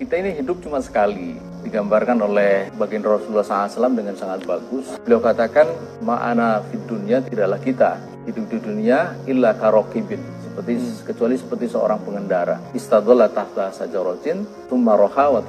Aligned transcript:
Kita 0.00 0.16
ini 0.16 0.32
hidup 0.32 0.64
cuma 0.64 0.80
sekali, 0.80 1.36
digambarkan 1.60 2.24
oleh 2.24 2.72
baginda 2.80 3.12
Rasulullah 3.12 3.44
SAW 3.44 3.92
dengan 3.92 4.16
sangat 4.16 4.48
bagus. 4.48 4.96
Beliau 5.04 5.20
katakan, 5.20 5.68
ma'ana 6.00 6.64
fid 6.72 6.80
dunya 6.88 7.20
tidaklah 7.20 7.60
kita 7.60 8.00
hidup 8.24 8.48
di 8.48 8.58
dunia 8.64 9.12
illa 9.28 9.52
karokibin 9.52 10.40
seperti 10.40 10.80
hmm. 10.80 11.04
kecuali 11.04 11.36
seperti 11.36 11.66
seorang 11.68 12.00
pengendara 12.00 12.56
istadalla 12.72 13.28
tahta 13.28 13.76
sajaratin 13.76 14.48
thumma 14.72 14.96
roha 14.96 15.36
wa 15.36 15.40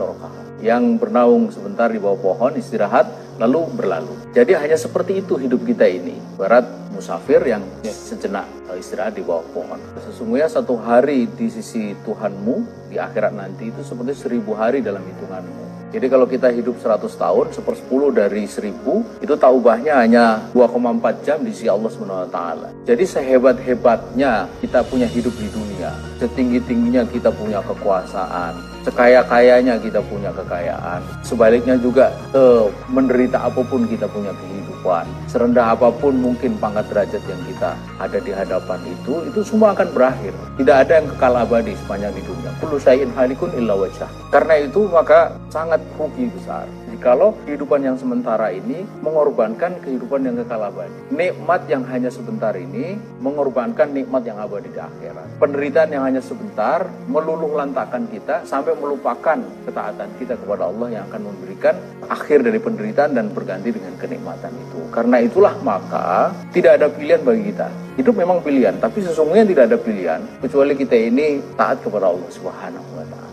yang 0.59 0.99
bernaung 0.99 1.47
sebentar 1.47 1.87
di 1.87 1.97
bawah 1.97 2.19
pohon 2.19 2.59
istirahat 2.59 3.07
lalu 3.41 3.65
berlalu 3.73 4.13
jadi 4.37 4.61
hanya 4.61 4.77
seperti 4.77 5.25
itu 5.25 5.41
hidup 5.41 5.65
kita 5.65 5.89
ini 5.89 6.13
barat 6.37 6.69
musafir 6.93 7.41
yang 7.49 7.65
ya. 7.81 7.89
sejenak 7.89 8.45
istirahat 8.77 9.13
di 9.15 9.23
bawah 9.23 9.45
pohon. 9.51 9.79
Sesungguhnya 10.09 10.47
satu 10.47 10.75
hari 10.79 11.27
di 11.27 11.47
sisi 11.47 11.93
Tuhanmu 12.01 12.89
di 12.91 12.97
akhirat 12.97 13.33
nanti 13.35 13.69
itu 13.69 13.81
seperti 13.85 14.17
seribu 14.17 14.57
hari 14.57 14.81
dalam 14.81 15.05
hitunganmu. 15.05 15.71
Jadi 15.91 16.07
kalau 16.07 16.23
kita 16.23 16.47
hidup 16.55 16.79
100 16.79 17.03
tahun, 17.19 17.51
sepersepuluh 17.51 18.15
dari 18.15 18.47
seribu, 18.47 19.03
itu 19.19 19.35
tak 19.35 19.51
ubahnya 19.51 19.99
hanya 19.99 20.39
2,4 20.55 21.19
jam 21.27 21.43
di 21.43 21.51
sisi 21.51 21.67
Allah 21.67 21.91
SWT. 21.91 22.39
Jadi 22.87 23.03
sehebat-hebatnya 23.03 24.47
kita 24.63 24.87
punya 24.87 25.03
hidup 25.03 25.35
di 25.35 25.51
dunia, 25.51 25.91
setinggi-tingginya 26.23 27.03
kita 27.11 27.27
punya 27.35 27.59
kekuasaan, 27.67 28.55
sekaya-kayanya 28.81 29.77
kita 29.77 30.01
punya 30.05 30.33
kekayaan, 30.33 31.01
sebaliknya 31.21 31.77
juga 31.77 32.13
eh, 32.33 32.65
menderita 32.89 33.41
apa 33.41 33.61
pun 33.65 33.85
kita 33.85 34.09
punya 34.09 34.33
kehidupan, 34.33 35.05
serendah 35.29 35.77
apa 35.77 35.93
pun 35.93 36.17
mungkin 36.17 36.57
pangkat 36.57 36.89
derajat 36.89 37.21
yang 37.29 37.41
kita 37.45 37.77
ada 38.01 38.17
di 38.17 38.31
hadapan 38.33 38.79
itu, 38.89 39.13
itu 39.29 39.39
semua 39.45 39.77
akan 39.77 39.87
berakhir. 39.93 40.33
Tidak 40.57 40.75
ada 40.75 40.91
yang 41.01 41.07
kekal 41.15 41.33
abadi 41.37 41.73
sepanjang 41.77 42.13
di 42.13 42.23
dunia. 42.25 42.51
Kullu 42.61 42.77
syai'in 42.81 43.09
halikun 43.13 43.53
illa 43.57 43.77
wajah. 43.77 44.09
Karena 44.33 44.61
itu 44.61 44.89
maka 44.89 45.33
sangat 45.53 45.81
rugi 45.97 46.29
besar. 46.33 46.65
Jikalau 46.91 47.33
kehidupan 47.47 47.81
yang 47.81 47.97
sementara 47.97 48.53
ini 48.53 48.85
mengorbankan 49.01 49.79
kehidupan 49.81 50.21
yang 50.27 50.35
kekal 50.43 50.69
abadi. 50.69 50.93
Nikmat 51.09 51.65
yang 51.65 51.81
hanya 51.87 52.13
sebentar 52.13 52.53
ini 52.53 52.99
mengorbankan 53.23 53.89
nikmat 53.89 54.21
yang 54.27 54.37
abadi 54.37 54.69
di 54.69 54.77
akhirat. 54.77 55.41
Penderitaan 55.41 55.89
yang 55.89 56.03
hanya 56.05 56.21
sebentar 56.21 56.85
meluluh 57.09 57.57
lantakan 57.57 58.05
kita 58.11 58.45
sampai 58.71 58.87
melupakan 58.87 59.37
ketaatan 59.67 60.07
kita 60.15 60.39
kepada 60.39 60.71
Allah 60.71 60.87
yang 60.95 61.03
akan 61.11 61.21
memberikan 61.27 61.75
akhir 62.07 62.39
dari 62.47 62.55
penderitaan 62.55 63.11
dan 63.11 63.27
berganti 63.27 63.75
dengan 63.75 63.99
kenikmatan 63.99 64.55
itu. 64.55 64.79
Karena 64.95 65.19
itulah 65.19 65.59
maka 65.59 66.31
tidak 66.55 66.79
ada 66.79 66.87
pilihan 66.87 67.19
bagi 67.19 67.51
kita. 67.51 67.67
Hidup 67.99 68.15
memang 68.15 68.39
pilihan, 68.39 68.79
tapi 68.79 69.03
sesungguhnya 69.03 69.43
tidak 69.43 69.63
ada 69.67 69.77
pilihan 69.77 70.23
kecuali 70.39 70.73
kita 70.79 70.95
ini 70.95 71.43
taat 71.59 71.83
kepada 71.83 72.07
Allah 72.07 72.29
Subhanahu 72.31 72.87
wa 72.95 73.03
taala. 73.11 73.30